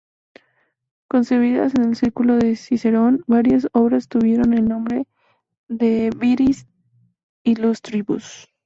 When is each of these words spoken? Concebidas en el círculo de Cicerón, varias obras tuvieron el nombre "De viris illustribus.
Concebidas 1.07 1.75
en 1.75 1.83
el 1.83 1.95
círculo 1.95 2.37
de 2.37 2.55
Cicerón, 2.55 3.23
varias 3.27 3.67
obras 3.71 4.07
tuvieron 4.07 4.51
el 4.53 4.67
nombre 4.67 5.05
"De 5.67 6.09
viris 6.17 6.65
illustribus. 7.43 8.49